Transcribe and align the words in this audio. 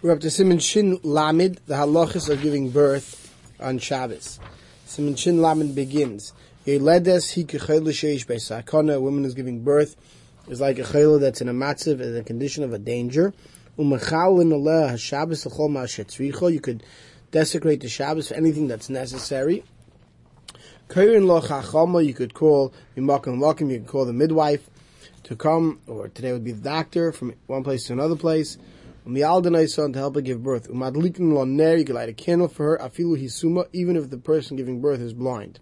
We're 0.00 0.12
up 0.12 0.20
to 0.20 0.30
Simon 0.30 0.60
Shin 0.60 0.98
Lamid, 0.98 1.58
the 1.66 1.74
halachas 1.74 2.28
of 2.28 2.40
giving 2.40 2.70
birth 2.70 3.34
on 3.58 3.80
Shabbos. 3.80 4.38
Simon 4.86 5.16
Shin 5.16 5.38
Lamid 5.38 5.74
begins. 5.74 6.32
Yeledes 6.64 7.34
hi 7.34 7.42
kechayla 7.42 7.88
sheish 7.88 8.24
beisakana, 8.24 8.94
a 8.94 9.00
woman 9.00 9.24
is 9.24 9.34
giving 9.34 9.64
birth, 9.64 9.96
is 10.46 10.60
like 10.60 10.78
a 10.78 10.82
chayla 10.82 11.18
that's 11.18 11.40
in 11.40 11.48
a 11.48 11.52
matziv, 11.52 12.00
in 12.00 12.16
a 12.16 12.22
condition 12.22 12.62
of 12.62 12.72
a 12.72 12.78
danger. 12.78 13.34
Aleh 13.76 14.90
ha-Shabbos 14.90 15.44
l'chol 15.46 16.52
you 16.52 16.60
could 16.60 16.84
desecrate 17.32 17.80
the 17.80 17.88
Shabbos 17.88 18.28
for 18.28 18.34
anything 18.34 18.68
that's 18.68 18.88
necessary. 18.88 19.64
Lo 20.94 21.40
chachama, 21.40 22.06
you 22.06 22.14
could 22.14 22.34
call 22.34 22.72
mimakim 22.96 23.36
makim, 23.38 23.68
you 23.72 23.80
could 23.80 23.88
call 23.88 24.04
the 24.04 24.12
midwife 24.12 24.70
to 25.24 25.34
come, 25.34 25.80
or 25.88 26.06
today 26.06 26.30
would 26.30 26.44
be 26.44 26.52
the 26.52 26.62
doctor, 26.62 27.10
from 27.10 27.34
one 27.48 27.64
place 27.64 27.88
to 27.88 27.94
another 27.94 28.14
place. 28.14 28.58
Son 29.08 29.92
to 29.92 29.98
help 29.98 30.16
her 30.16 30.20
give 30.20 30.42
birth. 30.42 30.68
Umadlikin 30.68 31.32
lo 31.32 31.44
ner, 31.44 31.76
you 31.76 31.84
can 31.84 31.94
light 31.94 32.10
a 32.10 32.12
candle 32.12 32.46
for 32.46 32.76
her, 32.76 32.78
afilu 32.78 33.16
hisuma, 33.18 33.66
even 33.72 33.96
if 33.96 34.10
the 34.10 34.18
person 34.18 34.56
giving 34.56 34.82
birth 34.82 35.00
is 35.00 35.14
blind. 35.14 35.60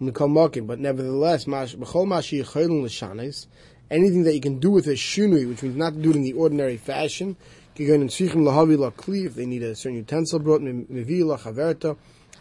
But 0.00 0.78
nevertheless, 0.78 1.44
b'chol 1.44 2.06
l'shanes, 2.82 3.46
anything 3.90 4.22
that 4.24 4.34
you 4.34 4.40
can 4.40 4.58
do 4.58 4.70
with 4.70 4.86
a 4.86 4.92
shunui, 4.92 5.46
which 5.48 5.62
means 5.62 5.76
not 5.76 5.92
to 5.94 5.98
do 5.98 6.10
it 6.10 6.16
in 6.16 6.22
the 6.22 6.32
ordinary 6.32 6.76
fashion, 6.76 7.36
if 7.78 9.34
they 9.34 9.46
need 9.46 9.62
a 9.62 9.74
certain 9.74 9.96
utensil 9.98 10.38
brought, 10.38 10.62
mevi 10.62 11.20
chaverta, 11.38 11.96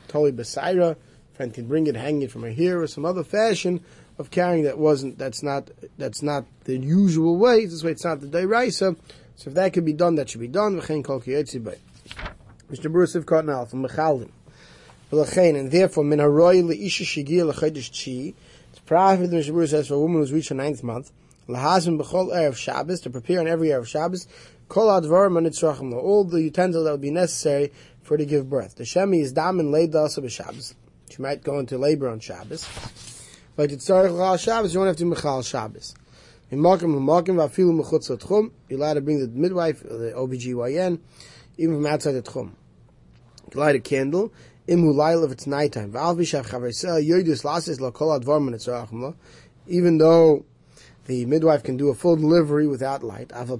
toli 0.07 0.31
besaira, 0.31 0.95
friend 1.33 1.53
can 1.53 1.67
bring 1.67 1.87
it, 1.87 1.95
hang 1.97 2.21
it 2.21 2.31
from 2.31 2.43
her 2.43 2.51
hair, 2.51 2.81
or 2.81 2.87
some 2.87 3.03
other 3.03 3.23
fashion 3.23 3.81
of 4.17 4.31
carrying 4.31 4.63
that 4.63 4.77
wasn't, 4.77 5.17
that's 5.17 5.43
not, 5.43 5.69
that's 5.97 6.21
not 6.21 6.45
the 6.63 6.77
usual 6.77 7.37
way, 7.37 7.65
this 7.65 7.83
way 7.83 7.91
it's 7.91 8.05
not 8.05 8.21
the 8.21 8.27
dayraisa, 8.27 8.95
so 9.35 9.49
if 9.49 9.53
that 9.55 9.73
can 9.73 9.83
be 9.83 9.93
done, 9.93 10.15
that 10.15 10.29
should 10.29 10.41
be 10.41 10.47
done. 10.47 10.79
V'chein 10.79 11.03
kol. 11.03 11.19
Mr. 12.71 12.91
Bruce 12.91 13.15
of 13.15 13.25
Cotton 13.25 13.65
from 13.67 13.85
Mechaldim. 13.85 14.29
V'lechein, 15.11 15.59
and 15.59 15.71
therefore, 15.71 16.03
min 16.03 16.19
haroi 16.19 16.63
le'isha 16.63 17.03
shigia 17.03 17.45
l'chodesh 17.45 17.91
chi, 17.91 18.33
it's 18.71 18.79
profit, 18.79 19.29
Mr. 19.29 19.51
Bruce 19.51 19.71
says, 19.71 19.87
for 19.87 19.93
a 19.95 19.99
woman 19.99 20.19
who's 20.19 20.33
reached 20.33 20.49
her 20.49 20.55
ninth 20.55 20.83
month, 20.83 21.11
lahazim 21.47 22.01
b'chol 22.01 22.33
erev 22.33 22.55
Shabbos, 22.55 23.01
to 23.01 23.09
prepare 23.09 23.39
on 23.39 23.47
every 23.47 23.67
erev 23.67 23.85
Shabbos, 23.85 24.27
kol 24.67 24.87
advar 24.87 25.29
manitzrachim, 25.29 25.93
all 25.93 26.23
the 26.23 26.41
utensil 26.41 26.83
that 26.83 26.91
would 26.91 27.01
be 27.01 27.11
necessary 27.11 27.71
for 28.01 28.17
to 28.17 28.25
give 28.25 28.49
birth. 28.49 28.75
The 28.75 28.83
shemi 28.83 29.21
is 29.21 29.33
damin 29.33 29.69
leida 29.69 29.95
also 29.95 30.21
b'Shabbos. 30.21 30.73
She 31.09 31.21
might 31.21 31.43
go 31.43 31.59
into 31.59 31.77
labor 31.77 32.09
on 32.09 32.19
Shabbos. 32.19 32.67
But 33.55 33.71
it's 33.71 33.87
tzarech 33.87 34.39
Shabbos, 34.39 34.73
you 34.73 34.79
won't 34.79 34.87
have 34.87 34.97
to 34.97 35.05
mechal 35.05 35.45
Shabbos. 35.45 35.93
In 36.51 36.59
Markim 36.59 36.93
Markim 36.99 37.37
Vafilu 37.37 37.81
Mechutz 37.81 38.15
Tchum, 38.19 38.51
you're 38.69 38.77
allowed 38.77 38.93
to 38.93 39.01
bring 39.01 39.19
the 39.19 39.27
midwife, 39.27 39.81
the 39.81 40.13
OBGYN, 40.15 40.99
even 41.57 41.75
from 41.75 41.87
outside 41.87 42.11
the 42.11 42.21
Tchum. 42.21 42.51
Light 43.55 43.75
a 43.75 43.79
candle, 43.79 44.31
if 44.67 45.31
it's 45.31 45.47
nighttime. 45.47 45.91
Even 49.67 49.97
though 49.97 50.45
the 51.05 51.25
midwife 51.25 51.63
can 51.63 51.77
do 51.77 51.89
a 51.89 51.95
full 51.95 52.15
delivery 52.15 52.67
without 52.67 53.03
light. 53.03 53.29
Chachom 53.29 53.59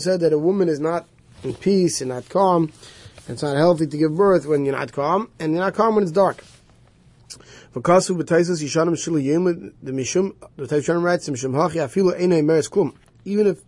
said 0.00 0.20
that 0.20 0.32
a 0.32 0.38
woman 0.38 0.68
is 0.68 0.80
not 0.80 1.06
in 1.42 1.52
peace 1.54 2.00
and 2.00 2.08
not 2.08 2.26
calm. 2.30 2.72
It's 3.28 3.42
not 3.42 3.58
healthy 3.58 3.86
to 3.86 3.98
give 3.98 4.16
birth 4.16 4.46
when 4.46 4.64
you're 4.64 4.74
not 4.74 4.92
calm, 4.92 5.28
and 5.38 5.52
you're 5.52 5.60
not 5.60 5.74
calm 5.74 5.94
when 5.94 6.04
it's 6.04 6.12
dark. 6.12 6.42
V'kasu 7.74 8.20
b'taisus 8.20 8.62
yishanim 8.62 8.94
shilu 8.94 9.22
yemud 9.22 9.72
the 9.82 9.92
mishum 9.92 10.34
the 10.56 10.64
Taishanim 10.64 11.02
writes 11.02 11.28
mishum 11.28 11.52
hachi 11.52 11.76
afilu 11.76 12.18
einay 12.18 12.44
meres 12.44 12.68
klum. 12.68 12.94
Even 13.24 13.46
if 13.46 13.62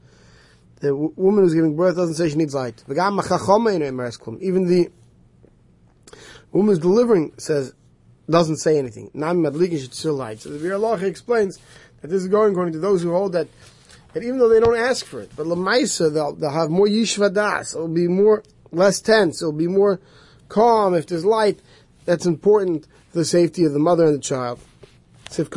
the 0.80 0.94
woman 0.94 1.44
who's 1.44 1.54
giving 1.54 1.76
birth 1.76 1.96
doesn't 1.96 2.14
say 2.14 2.28
she 2.28 2.36
needs 2.36 2.54
light. 2.54 2.82
V'gam 2.88 3.20
einay 3.20 3.94
meres 3.94 4.18
klum. 4.18 4.40
Even 4.40 4.66
the 4.66 4.90
woman 6.52 6.68
who's 6.68 6.78
delivering 6.78 7.32
says 7.36 7.74
doesn't 8.28 8.58
say 8.58 8.78
anything. 8.78 9.10
Nam 9.12 9.42
madlikin 9.42 9.80
should 9.80 9.94
still 9.94 10.14
light. 10.14 10.40
So 10.40 10.50
the 10.50 10.58
Biur 10.58 10.78
Halacha 10.78 11.02
explains 11.02 11.58
that 12.00 12.08
this 12.08 12.22
is 12.22 12.28
going 12.28 12.52
according 12.52 12.74
to 12.74 12.78
those 12.78 13.02
who 13.02 13.12
hold 13.12 13.32
that 13.32 13.48
that 14.12 14.22
even 14.22 14.38
though 14.38 14.48
they 14.48 14.60
don't 14.60 14.76
ask 14.76 15.06
for 15.06 15.20
it, 15.20 15.30
but 15.36 15.46
lamaisa 15.46 16.12
they'll 16.12 16.32
they'll 16.34 16.50
have 16.50 16.70
more 16.70 16.86
yishva 16.86 17.32
das. 17.32 17.74
It'll 17.74 17.88
be 17.88 18.08
more 18.08 18.42
less 18.72 19.00
tense. 19.00 19.42
It'll 19.42 19.52
be 19.52 19.66
more 19.66 20.00
calm 20.48 20.94
if 20.94 21.06
there's 21.06 21.24
light. 21.24 21.60
That's 22.04 22.26
important 22.26 22.84
for 22.84 22.90
the 23.12 23.24
safety 23.24 23.64
of 23.64 23.72
the 23.72 23.78
mother 23.78 24.06
and 24.06 24.14
the 24.14 24.20
child. 24.20 24.58
Even 25.32 25.48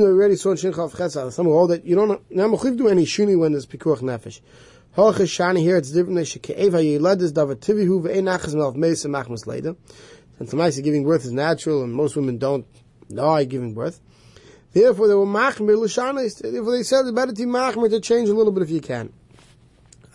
though 0.00 0.06
we 0.06 0.12
already 0.12 0.36
saw 0.36 0.50
in 0.50 0.56
shincha 0.56 0.78
of 0.78 0.96
ches, 0.96 1.34
some 1.34 1.46
hold 1.46 1.70
that 1.70 1.84
you 1.84 1.94
don't 1.94 2.22
not 2.30 2.76
do 2.76 2.88
any 2.88 3.04
shini 3.04 3.38
when 3.38 3.52
there's 3.52 3.66
pikuch 3.66 4.00
nefesh. 4.00 4.40
Hoche 4.96 5.24
shani 5.24 5.60
here 5.60 5.76
it's 5.76 5.90
different. 5.90 6.16
They 6.16 6.22
shekeeva 6.22 6.82
yiledis 6.82 7.32
davar 7.32 7.56
tivihu 7.56 8.02
ve'ein 8.02 8.24
achas 8.24 8.54
melaf 8.54 8.74
and 8.74 9.14
machmas 9.14 9.46
later. 9.46 9.76
Since 10.38 10.80
giving 10.80 11.04
birth 11.04 11.24
is 11.24 11.32
natural 11.32 11.82
and 11.82 11.92
most 11.92 12.16
women 12.16 12.38
don't 12.38 12.66
die 13.08 13.44
giving 13.44 13.74
birth. 13.74 14.00
Therefore, 14.72 15.08
they 15.08 15.14
were 15.14 15.26
machmir 15.26 15.76
l'shanis. 15.76 16.40
Therefore, 16.40 16.72
they 16.72 16.82
said 16.82 17.02
it's 17.02 17.12
better 17.12 17.32
to 17.32 17.42
machmir 17.42 17.90
to 17.90 18.00
change 18.00 18.30
a 18.30 18.34
little 18.34 18.52
bit 18.52 18.62
if 18.62 18.70
you 18.70 18.80
can. 18.80 19.12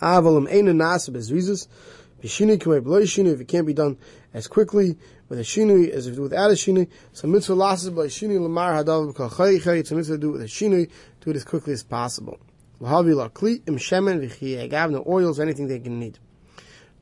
Avalim 0.00 0.48
eina 0.48 0.72
nasa 0.72 1.10
bezrizas. 1.10 1.68
B'shinui 2.22 2.58
k'mei 2.58 2.80
b'loi 2.80 3.02
shinui. 3.02 3.34
If 3.34 3.40
it 3.40 3.48
can't 3.48 3.66
be 3.66 3.74
done 3.74 3.96
as 4.34 4.46
quickly 4.46 4.96
with 5.28 5.38
a 5.38 5.42
shinui 5.42 5.90
as 5.90 6.06
if 6.06 6.18
without 6.18 6.50
a 6.50 6.54
shinui. 6.54 6.88
So 7.12 7.28
mitzvah 7.28 7.54
lasses 7.54 7.90
by 7.90 8.06
shinui 8.06 8.40
lamar 8.40 8.72
hadav 8.72 9.12
b'kal 9.12 9.30
chayi 9.30 9.78
It's 9.78 9.90
a 9.90 9.94
mitzvah 9.94 10.14
to 10.14 10.18
do 10.18 10.28
it 10.30 10.32
with 10.32 10.42
a 10.42 10.46
shinui. 10.46 10.90
Do 11.20 11.30
it 11.30 11.36
as 11.36 11.44
quickly 11.44 11.72
as 11.72 11.82
possible. 11.82 12.38
L'havi 12.80 13.12
lakli 13.12 13.66
im 13.68 13.76
shemen 13.76 14.20
v'chiyeh. 14.20 14.70
Gav 14.70 14.90
no 14.90 15.04
oils, 15.06 15.40
anything 15.40 15.68
they 15.68 15.78
can 15.78 15.98
need. 15.98 16.18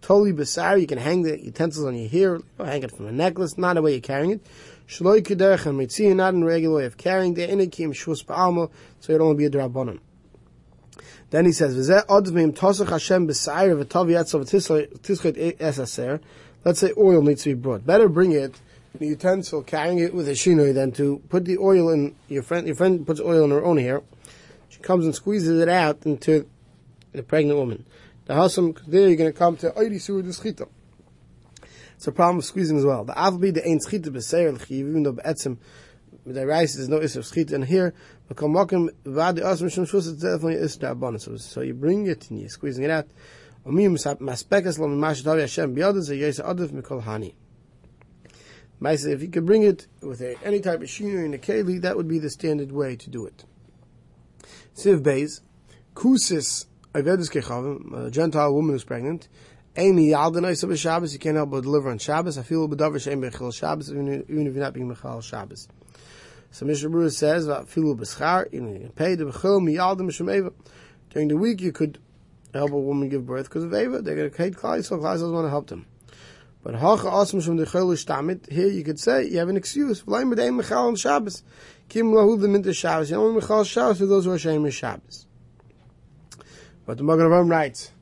Totally 0.03 0.33
besar, 0.33 0.79
you 0.79 0.87
can 0.87 0.99
hang 0.99 1.23
the 1.23 1.43
utensils 1.43 1.85
on 1.85 1.97
your 1.97 2.09
hair, 2.09 2.39
hang 2.59 2.83
it 2.83 2.95
from 2.95 3.07
a 3.07 3.13
necklace, 3.13 3.59
not 3.59 3.75
the 3.75 3.83
way 3.83 3.93
you're 3.93 4.01
carrying 4.01 4.31
it. 4.33 4.47
Shloi 4.87 5.21
kederech 5.21 5.67
and 5.67 5.79
mitzvah, 5.79 6.15
not 6.15 6.35
in 6.35 6.45
a 6.45 6.47
regular 6.47 6.77
way 6.77 6.85
of 6.85 6.97
carrying 6.97 7.35
the 7.35 7.47
inikim 7.47 7.91
shus 7.91 8.25
ba'alma, 8.25 8.71
so 9.01 9.13
it 9.13 9.21
only 9.21 9.37
be 9.37 9.47
a 9.47 9.51
drabonim. 9.51 9.99
Then 11.31 11.45
he 11.45 11.53
says, 11.53 11.77
"V'zeh 11.77 12.07
odvim 12.07 12.57
tosach 12.57 12.89
Hashem 12.89 13.27
b'sayir 13.29 13.85
yatzav 13.85 14.49
tischet 14.49 15.59
esaser." 15.59 16.21
Let's 16.65 16.81
say 16.81 16.93
oil 16.99 17.23
needs 17.23 17.43
to 17.45 17.51
be 17.51 17.55
brought. 17.55 17.87
Better 17.87 18.09
bring 18.09 18.33
it 18.33 18.61
in 18.99 19.07
a 19.07 19.11
utensil, 19.11 19.63
carrying 19.63 19.99
it 19.99 20.15
with 20.15 20.29
a 20.29 20.33
shinoi, 20.33 20.75
than 20.75 20.93
to 20.93 21.23
put 21.29 21.45
the 21.45 21.59
oil 21.59 21.91
in 21.91 22.15
your 22.29 22.43
friend. 22.43 22.67
Your 22.67 22.77
friend 22.77 23.07
puts 23.07 23.21
oil 23.21 23.45
in 23.45 23.51
her 23.51 23.65
own 23.65 23.79
hair. 23.79 24.03
She 24.69 24.81
comes 24.81 25.05
and 25.05 25.15
squeezes 25.15 25.61
it 25.61 25.69
out 25.69 26.05
into 26.05 26.47
the 27.13 27.23
pregnant 27.23 27.59
woman. 27.59 27.85
The 28.27 28.35
hasam 28.35 28.79
there 28.87 29.09
you're 29.09 29.17
going 29.17 29.33
to 29.33 29.39
come 29.39 29.57
to 29.59 29.71
oili 29.71 30.01
sur 30.01 30.23
the 30.23 30.31
schita. 30.31 30.69
It's 31.95 32.07
a 32.07 32.13
problem 32.13 32.39
of 32.39 32.45
squeezing 32.45 32.77
as 32.77 32.85
well. 32.85 33.05
The 33.05 33.15
avbi 33.15 33.55
the 33.55 33.67
ain't 33.67 33.83
schita 33.83 34.07
b'seir 34.07 34.71
even 34.71 35.05
though 35.05 35.13
be'etzim 36.27 36.35
the 36.35 36.47
rice 36.47 36.77
is 36.77 36.89
no 36.89 36.99
isser 36.99 37.21
schita 37.21 37.53
and 37.53 37.65
here 37.65 37.95
we 38.29 38.35
call 38.35 38.49
mokim 38.49 38.91
vadi 39.05 39.43
osmishem 39.43 39.89
shuf. 39.89 39.99
It's 39.99 40.23
definitely 40.23 40.57
israf 40.57 40.99
bonus. 40.99 41.29
so 41.45 41.61
you 41.61 41.75
bring 41.75 42.07
it 42.07 42.31
and 42.31 42.41
you're 42.41 42.49
squeezing 42.49 42.85
it 42.85 42.91
out. 42.91 43.07
If 43.69 43.75
you 49.23 49.29
could 49.29 49.47
bring 49.47 49.63
it 49.63 49.87
with 50.03 50.21
a, 50.21 50.37
any 50.45 50.61
type 50.61 50.75
of 50.75 50.81
machinery 50.83 51.25
in 51.25 51.35
a 51.35 51.39
keli, 51.39 51.83
that 51.83 51.97
would 51.97 52.07
be 52.07 52.21
the 52.21 52.31
standard 52.31 52.71
way 52.71 52.95
to 52.95 53.11
do 53.11 53.27
it. 53.27 53.45
Siv 54.77 55.01
Beis, 55.01 55.41
Kusis, 55.95 56.67
a 56.95 58.11
Gentile 58.11 58.55
woman 58.55 58.73
who's 58.73 58.85
pregnant, 58.85 59.29
Amy 59.75 60.11
Yaldanai 60.11 60.79
Shabbos, 60.79 61.13
you 61.13 61.19
can't 61.19 61.37
help 61.37 61.51
but 61.51 61.63
deliver 61.63 61.91
on 61.91 61.99
Shabbos. 61.99 62.39
I 62.39 62.43
feel 62.43 62.69
Badavar 62.69 63.03
Shem 63.03 63.21
Bechil 63.21 63.53
Shabbos, 63.53 63.91
even 63.91 64.09
if 64.19 64.29
you're 64.29 64.63
not 64.63 64.75
being 64.75 64.95
Mechal 64.95 65.21
Shabbos. 65.23 65.67
So 66.51 66.65
Mishnah 66.65 66.91
Berurah 66.91 67.13
says, 67.13 67.47
"Filu 67.47 67.97
b'schar, 67.99 68.53
you 68.53 68.91
pay 68.95 69.15
the 69.15 69.25
b'chil 69.25 69.61
miyaldim 69.61 70.09
shemeva." 70.11 70.53
During 71.11 71.29
the 71.29 71.37
week, 71.37 71.61
you 71.61 71.73
could 71.73 71.99
help 72.53 72.73
a 72.73 72.79
woman 72.79 73.09
give 73.09 73.27
birth 73.27 73.45
because 73.45 73.65
of 73.65 73.75
Eva. 73.75 74.03
They're 74.03 74.17
going 74.17 74.31
to 74.31 74.37
hate 74.37 74.55
Klai, 74.55 74.85
so 74.85 74.99
Klai 74.99 75.15
doesn't 75.15 75.33
want 75.33 75.47
to 75.47 75.51
help 75.51 75.69
them. 75.69 75.87
But 76.63 76.75
hacha 76.75 77.05
asm 77.05 77.45
from 77.45 77.57
the 77.57 77.65
chaylu 77.65 77.95
shtamit. 77.95 78.51
Here 78.51 78.67
you 78.67 78.83
could 78.83 78.99
say 78.99 79.29
you 79.29 79.39
have 79.39 79.49
an 79.49 79.57
excuse. 79.57 80.03
V'layim 80.03 80.35
b'dei 80.35 80.51
mechal 80.61 80.89
on 80.89 80.97
Shabbos. 80.97 81.43
Kim 81.89 82.11
lahu 82.11 82.41
the 82.41 82.49
minta 82.49 82.75
Shabbos. 82.75 83.11
You 83.11 83.17
only 83.19 83.41
mechal 83.41 83.65
Shabbos 83.65 83.99
for 83.99 84.07
those 84.07 84.25
who 84.25 84.33
are 84.33 84.35
ashamed 84.35 84.67
of 84.67 84.75
Shabbos. 84.75 85.27
But 86.85 86.99
the 86.99 87.05
Magen 87.05 87.27
Avraham 87.27 87.51
writes 87.51 87.93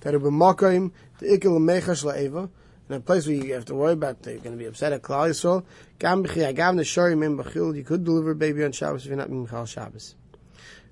that 0.00 0.18
will 0.20 0.30
makayim 0.30 0.92
the 1.18 1.26
ikil 1.26 1.58
mechash 1.58 2.04
la'eva 2.04 2.48
in 2.88 2.96
a 2.96 3.00
place 3.00 3.26
where 3.26 3.36
you 3.36 3.54
have 3.54 3.64
to 3.66 3.74
worry 3.74 3.92
about 3.92 4.22
they're 4.22 4.38
going 4.38 4.52
to 4.52 4.58
be 4.58 4.66
upset 4.66 4.92
at 4.92 5.02
Klal 5.02 5.30
Yisrael. 5.30 5.64
Gam 5.98 6.22
gam 6.22 6.76
b'chil. 6.76 7.76
You 7.76 7.84
could 7.84 8.04
deliver 8.04 8.32
a 8.32 8.34
baby 8.34 8.62
on 8.64 8.72
Shabbos 8.72 9.02
if 9.04 9.08
you're 9.08 9.16
not 9.16 9.30
Michal 9.30 9.64
Shabbos. 9.64 10.14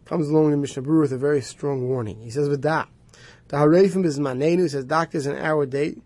Comes 0.07 0.29
along 0.29 0.51
the 0.51 0.57
Mishnah 0.57 0.83
Berurah 0.83 1.03
with 1.03 1.13
a 1.13 1.19
very 1.19 1.43
strong 1.43 1.89
warning. 1.89 2.21
He 2.21 2.31
says, 2.31 2.49
"V'da, 2.49 2.87
the 3.49 3.57
harefim 3.59 4.05
is 4.05 4.19
manenu." 4.19 4.69
Says 4.71 4.85
doctors 4.85 5.27
an 5.27 5.37
hour 5.37 5.67
date. 5.67 6.01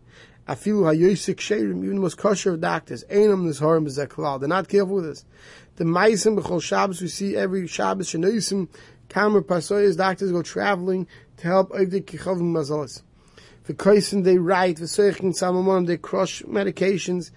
Afilu 0.48 0.82
hayoisik 0.82 1.36
sherim, 1.36 1.82
even 1.82 1.96
the 1.96 2.02
most 2.02 2.18
kosher 2.18 2.54
of 2.54 2.60
doctors, 2.60 3.04
einam 3.04 3.46
nizharim 3.46 3.86
b'zeklal. 3.86 4.38
They're 4.40 4.48
not 4.48 4.68
careful 4.68 4.96
with 4.96 5.06
this. 5.06 5.24
The 5.76 5.84
maisim 5.84 6.38
b'chol 6.38 6.62
Shabbos, 6.62 7.00
we 7.00 7.08
see 7.08 7.36
every 7.36 7.66
Shabbos, 7.66 8.08
shenoisim, 8.08 8.68
kamer 9.08 9.42
pasoyas, 9.42 9.96
doctors 9.96 10.32
go 10.32 10.42
traveling 10.42 11.06
to 11.38 11.46
help 11.46 11.70
Ovdik 11.70 12.04
Kichavim 12.04 12.52
Mazalas. 12.52 13.02
The 13.66 13.74
Kaisen, 13.74 14.22
they 14.22 14.38
write, 14.38 14.76
the 14.76 14.84
Seichen 14.84 15.36
Samamon, 15.36 15.88
they 15.88 15.96
crush 15.96 16.42
medications, 16.42 17.32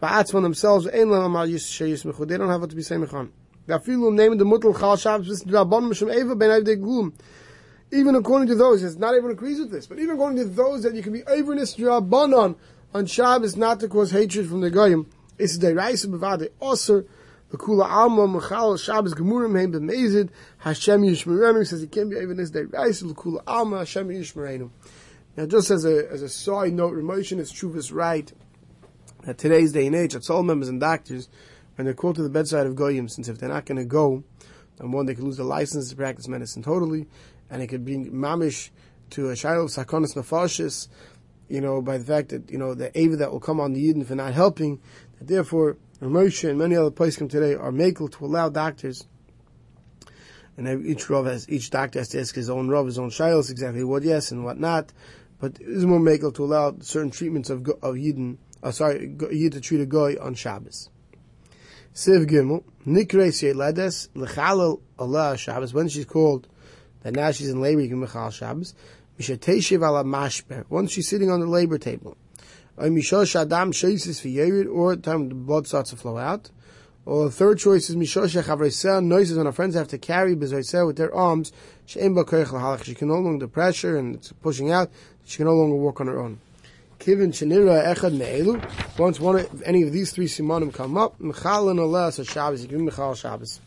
Ba'atzman 0.00 0.42
themselves, 0.42 0.86
Ein 0.86 1.10
Lam 1.10 1.24
Amal 1.24 1.48
Yisrael 1.48 1.92
Yismechu, 1.92 2.28
they 2.28 2.38
don't 2.38 2.48
have 2.48 2.60
what 2.60 2.70
to 2.70 2.76
be 2.76 2.82
saying 2.82 3.04
Mechan. 3.04 3.30
Gafilu 3.66 4.14
name 4.14 4.38
the 4.38 4.44
Mutal 4.44 4.78
Chal 4.78 4.96
Shabbos, 4.96 5.26
bis 5.26 5.44
Rabban 5.44 5.88
Mishum 5.90 6.14
Eva 6.14 6.36
Ben 6.36 6.50
Avdei 6.50 6.80
Glum. 6.80 7.12
Even 7.90 8.14
according 8.14 8.46
to 8.48 8.54
those, 8.54 8.84
it's 8.84 8.96
not 8.96 9.14
everyone 9.14 9.32
agrees 9.32 9.58
with 9.58 9.72
this, 9.72 9.88
but 9.88 9.98
even 9.98 10.14
according 10.14 10.38
to 10.38 10.44
those 10.44 10.84
that 10.84 10.94
you 10.94 11.02
can 11.02 11.12
be 11.12 11.22
overness 11.22 11.76
Rabbanon 11.76 12.54
on 12.92 13.06
Shabbos 13.06 13.56
not 13.56 13.80
to 13.80 13.88
cause 13.88 14.12
hatred 14.12 14.48
from 14.48 14.60
the 14.60 14.70
Goyim, 14.70 15.10
it's 15.38 15.58
the 15.58 15.74
Raisa 15.74 16.06
Bavade 16.06 16.50
Osir, 16.62 17.04
the 17.50 17.56
Kula 17.56 17.84
Alma 17.84 18.28
Mechal 18.28 18.78
Shabbos 18.78 19.14
Gemurim 19.14 19.58
Heim 19.58 19.72
B'Mezid 19.72 20.28
Hashem 20.58 21.02
Yishmerenu 21.02 21.66
says 21.66 21.80
he 21.80 21.88
can't 21.88 22.10
be 22.10 22.16
even 22.16 22.36
this 22.36 22.50
day 22.50 22.62
Raisa 22.62 23.06
the 23.06 23.14
Kula 23.14 23.42
Alma 23.46 23.78
Hashem 23.78 24.08
Yishmerenu. 24.08 24.70
Now, 25.36 25.46
just 25.46 25.70
as 25.70 25.84
a 25.84 26.08
as 26.10 26.22
a 26.22 26.28
side 26.28 26.74
note, 26.74 26.94
Ramoshin 26.94 27.40
is 27.40 27.52
Chuvas 27.52 27.92
right 27.92 28.32
that 29.24 29.36
today's 29.36 29.72
day 29.72 29.86
and 29.86 29.96
age, 29.96 30.12
that 30.12 30.30
all 30.30 30.44
members 30.44 30.68
and 30.68 30.78
doctors, 30.78 31.28
when 31.74 31.86
they're 31.86 31.94
called 31.94 32.16
to 32.16 32.22
the 32.22 32.28
bedside 32.28 32.66
of 32.66 32.76
Goyim, 32.76 33.08
since 33.08 33.26
if 33.26 33.38
they're 33.38 33.48
not 33.48 33.66
going 33.66 33.78
to 33.78 33.84
go, 33.84 34.22
number 34.78 34.96
one, 34.96 35.06
they 35.06 35.14
could 35.14 35.24
lose 35.24 35.38
their 35.38 35.46
license 35.46 35.90
to 35.90 35.96
practice 35.96 36.28
medicine 36.28 36.62
totally, 36.62 37.08
and 37.50 37.62
it 37.62 37.66
could 37.66 37.84
bring 37.84 38.12
mamish 38.12 38.70
to 39.10 39.30
a 39.30 39.36
shiloh 39.36 39.64
of 39.64 39.70
sakonis 39.70 40.14
nefashis, 40.14 40.88
you 41.48 41.60
know, 41.60 41.82
by 41.82 41.98
the 41.98 42.04
fact 42.04 42.28
that, 42.28 42.48
you 42.50 42.58
know, 42.58 42.74
the 42.74 42.96
ava 42.96 43.16
that 43.16 43.32
will 43.32 43.40
come 43.40 43.58
on 43.58 43.72
the 43.72 43.92
Yidden 43.92 44.06
for 44.06 44.14
not 44.14 44.34
helping, 44.34 44.80
that 45.18 45.26
therefore, 45.26 45.78
Ramosha 46.00 46.50
and 46.50 46.58
many 46.58 46.76
other 46.76 46.90
places 46.90 47.18
come 47.18 47.28
today 47.28 47.54
are 47.54 47.72
makel 47.72 48.12
to 48.12 48.24
allow 48.24 48.50
doctors 48.50 49.06
and 50.56 50.86
each 50.86 51.10
Rav 51.10 51.26
has, 51.26 51.48
each 51.48 51.70
doctor 51.70 51.98
has 51.98 52.08
to 52.10 52.20
ask 52.20 52.34
his 52.34 52.48
own 52.48 52.68
Rav, 52.68 52.86
his 52.86 52.98
own 52.98 53.10
Shilos, 53.10 53.50
exactly 53.50 53.84
what 53.84 54.02
yes 54.02 54.30
and 54.30 54.44
what 54.44 54.58
not, 54.58 54.92
but 55.44 55.60
it 55.60 55.68
is 55.68 55.84
more 55.84 56.00
makel 56.00 56.34
to 56.34 56.42
allow 56.42 56.74
certain 56.80 57.10
treatments 57.10 57.50
of, 57.50 57.68
of 57.82 57.96
Yidden, 57.96 58.38
uh, 58.62 58.70
sorry, 58.70 59.14
Yid 59.30 59.52
to 59.52 59.60
treat 59.60 59.78
a 59.78 59.84
Goy 59.84 60.16
on 60.18 60.32
Shabbos. 60.32 60.88
Siv 61.94 62.24
Gimel, 62.24 62.64
Nikreis 62.86 63.42
Yeledes, 63.44 64.08
Lechalel 64.14 64.80
Allah 64.98 65.36
Shabbos, 65.36 65.74
when 65.74 65.88
she's 65.88 66.06
called, 66.06 66.48
that 67.02 67.12
now 67.12 67.30
she's 67.30 67.50
in 67.50 67.60
labor, 67.60 67.82
you 67.82 67.90
can 67.90 68.02
Mechal 68.02 68.32
Shabbos, 68.32 68.74
Mishateshiv 69.20 69.86
ala 69.86 70.02
Mashber, 70.02 70.64
once 70.70 70.92
she's 70.92 71.10
sitting 71.10 71.30
on 71.30 71.40
the 71.40 71.46
labor 71.46 71.76
table, 71.76 72.16
or 72.78 72.86
Mishosh 72.86 73.38
Adam 73.38 73.70
Shaisis 73.70 74.22
for 74.22 74.28
Yerid, 74.28 74.66
or 74.74 74.96
time 74.96 75.28
the 75.28 75.34
blood 75.34 75.66
starts 75.66 75.90
to 75.90 75.96
flow 75.96 76.16
out, 76.16 76.50
or 77.06 77.26
the 77.26 77.30
third 77.30 77.58
choice 77.58 77.90
is 77.90 77.96
Mishosh 77.96 78.42
Chavreisel, 78.42 79.04
noises 79.04 79.36
when 79.36 79.44
her 79.44 79.52
friends 79.52 79.74
have 79.74 79.88
to 79.88 79.98
carry 79.98 80.34
Bezoisel 80.34 80.86
with 80.86 80.96
their 80.96 81.14
arms, 81.14 81.52
Lahalach, 81.86 82.84
she 82.84 82.94
can 82.94 83.08
no 83.08 83.18
longer 83.18 83.44
the 83.44 83.48
pressure 83.48 83.98
and 83.98 84.14
it's 84.14 84.32
pushing 84.32 84.70
out, 84.70 84.90
she 85.24 85.38
can 85.38 85.46
no 85.46 85.54
longer 85.54 85.76
walk 85.76 86.00
on 86.00 86.06
her 86.06 86.18
own. 86.18 86.38
Kivin 86.98 87.32
Shanira 87.32 87.94
Echad 87.94 88.16
Me'elu, 88.16 88.98
once 88.98 89.20
one 89.20 89.36
of, 89.36 89.62
any 89.62 89.82
of 89.82 89.92
these 89.92 90.12
three 90.12 90.26
simonim 90.26 90.72
come 90.72 90.96
up, 90.96 91.18
Mechal 91.18 91.70
and 91.70 91.78
Allah 91.78 92.10
says 92.12 92.26
Shabbos, 92.26 92.62
you 92.62 92.68
can 92.68 92.88
Mechal 92.88 93.16
Shabbos. 93.16 93.60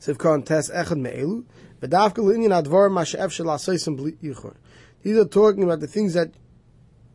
Sivkon 0.00 0.44
Tes 0.44 0.70
Echad 0.70 0.98
Me'elu, 0.98 1.44
V'davka 1.80 2.18
Linyan 2.18 2.62
Advar 2.62 2.90
Masha'ef 2.90 3.32
Shel 3.32 3.46
Asaysim 3.46 3.98
Yichor. 4.22 4.54
These 5.02 5.16
are 5.16 5.24
talking 5.24 5.64
about 5.64 5.80
the 5.80 5.88
things 5.88 6.14
that 6.14 6.30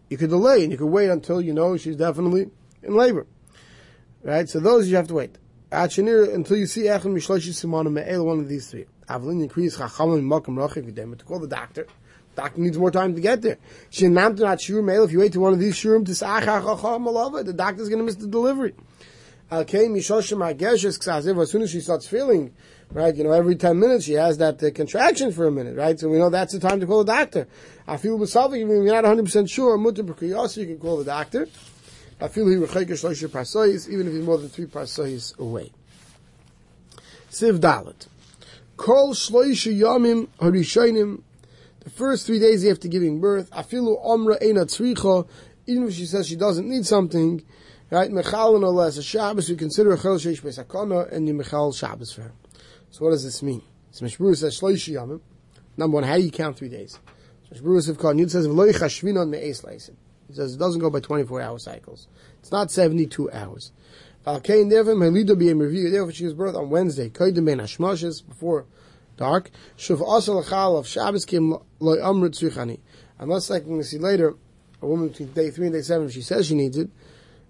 you 0.10 0.18
could 0.18 0.30
delay 0.30 0.64
and 0.64 0.72
you 0.72 0.78
could 0.78 0.88
wait 0.88 1.10
until 1.10 1.40
you 1.42 1.54
know 1.54 1.78
she's 1.78 1.96
definitely 1.96 2.50
in 2.84 2.96
labor. 2.96 3.26
Right? 4.24 4.50
So 4.50 4.60
those 4.60 4.90
you 4.90 4.98
have 4.98 5.08
to 5.08 5.14
wait. 5.14 5.38
Until 5.72 6.58
you 6.58 6.66
see 6.66 6.84
Echad 6.84 7.04
Mishloshi 7.04 7.50
Simonim 7.50 7.94
Me'elu, 7.94 8.26
one 8.26 8.40
of 8.40 8.50
these 8.50 8.68
three. 8.70 8.88
Avlin 9.08 9.48
Yakriz 9.48 9.78
Chachamim 9.78 10.24
Makam 10.24 10.56
Rachik 10.58 10.92
V'dem, 10.92 11.18
to 11.18 11.24
call 11.24 11.40
the 11.40 11.48
doctor. 11.48 11.88
Doctor 12.38 12.62
needs 12.62 12.78
more 12.78 12.92
time 12.92 13.16
to 13.16 13.20
get 13.20 13.42
there. 13.42 13.58
Shinam 13.90 14.38
not 14.38 14.62
sure 14.62 14.84
mail. 14.84 15.04
If 15.04 15.12
you 15.12 15.18
wait 15.18 15.34
to 15.34 15.40
one 15.40 15.54
of 15.54 15.60
these 15.60 15.74
shurim 15.74 16.06
to 16.06 16.12
malava, 16.12 17.44
the 17.44 17.52
doctor's 17.52 17.90
going 17.90 17.98
to 17.98 18.06
miss 18.06 18.14
the 18.14 18.28
delivery. 18.28 18.76
As 19.50 19.68
soon 19.72 21.62
as 21.64 21.72
she 21.72 21.80
starts 21.80 22.08
feeling, 22.08 22.54
right, 22.92 23.16
you 23.16 23.24
know, 23.24 23.32
every 23.32 23.56
10 23.56 23.80
minutes 23.80 24.06
she 24.06 24.14
has 24.14 24.38
that 24.38 24.62
uh, 24.62 24.70
contraction 24.70 25.32
for 25.32 25.48
a 25.48 25.52
minute, 25.52 25.76
right? 25.76 26.00
So 26.00 26.10
we 26.10 26.20
know 26.20 26.30
that's 26.30 26.54
the 26.54 26.60
time 26.60 26.80
to 26.80 26.86
call 26.86 27.04
the 27.04 27.12
doctor. 27.12 27.48
I 27.88 27.98
feel 27.98 28.14
even 28.24 28.54
if 28.54 28.84
you're 28.84 29.02
not 29.02 29.04
100% 29.04 29.50
sure, 29.50 29.76
you 29.76 30.66
can 30.68 30.78
call 30.78 30.98
the 30.98 31.06
doctor. 31.06 31.48
I 32.22 32.28
feel 32.28 32.52
even 32.52 32.64
if 32.66 32.74
he's 34.14 34.26
more 34.26 34.38
than 34.38 34.50
three 34.50 34.66
parsoyis 34.68 35.40
away. 35.40 35.72
Siv 37.32 37.58
Dalit. 37.60 38.06
Kol 38.76 39.16
shloisha 39.16 39.76
yamim 39.76 40.28
harishonim 40.40 41.24
the 41.88 41.94
first 41.94 42.26
three 42.26 42.38
days 42.38 42.66
after 42.66 42.90
giving 42.90 43.22
birth, 43.22 43.50
afilu 43.52 44.06
omra 44.06 44.42
ena 44.42 44.66
tzricha, 44.66 45.26
even 45.68 45.88
if 45.88 45.94
she 45.94 46.06
says 46.06 46.28
she 46.28 46.36
doesn't 46.36 46.68
need 46.68 46.86
something, 46.86 47.42
right? 47.90 48.12
Mechal 48.12 48.60
no 48.60 48.72
less 48.72 48.98
a 48.98 49.04
Shabbos, 49.04 49.50
we 49.50 49.56
consider 49.56 49.94
a 49.94 49.98
chel 49.98 50.18
sheish 50.18 50.42
besakana 50.42 51.10
and 51.14 51.26
the 51.26 51.32
mechal 51.32 51.74
Shabbos 51.74 52.12
for 52.12 52.24
her. 52.24 52.34
So 52.90 53.06
what 53.06 53.12
does 53.12 53.24
this 53.24 53.42
mean? 53.42 53.62
So 53.92 54.06
Mishbur 54.06 54.36
says 54.36 54.60
shloishi 54.60 54.96
yamim. 54.96 55.22
Number 55.78 55.96
one, 55.96 56.04
how 56.04 56.18
do 56.18 56.24
you 56.24 56.30
count 56.30 56.58
three 56.58 56.68
days? 56.68 57.00
So 57.50 57.56
Mishbur 57.56 57.82
says 57.82 57.96
Yud 57.96 58.32
says 58.32 58.48
v'loy 58.50 58.74
chashvinon 58.74 59.30
me'es 59.30 59.62
leisim. 59.62 59.96
He 60.28 60.34
says 60.34 60.56
it 60.56 60.58
doesn't 60.58 60.82
go 60.82 60.90
by 60.90 61.00
24 61.00 61.42
hour 61.42 61.58
cycles. 61.58 62.10
It's 62.40 62.52
not 62.52 62.70
72 62.70 63.32
hours. 63.32 63.72
Therefore, 64.26 64.44
she 66.12 66.24
gives 66.24 66.34
birth 66.34 66.56
on 66.56 66.70
Wednesday. 66.70 67.10
Koydim 67.10 67.46
ben 67.46 67.60
hashmoshes 67.60 68.28
before 68.28 68.66
dark. 69.18 69.52
Shuv 69.78 70.02
asal 70.02 70.78
of 70.78 70.88
Shabbos 70.88 71.26
kim 71.26 71.58
loy 71.80 71.98
amrit 71.98 72.32
tzrichani. 72.32 72.80
Unless, 73.20 73.50
like 73.50 73.66
we 73.66 73.82
see 73.84 73.98
later, 73.98 74.36
a 74.82 74.88
woman 74.88 75.10
between 75.10 75.32
day 75.32 75.50
three 75.50 75.68
and 75.68 75.76
day 75.76 75.82
seven, 75.82 76.10
she 76.10 76.22
says 76.22 76.48
she 76.48 76.56
needs 76.56 76.78
it, 76.78 76.90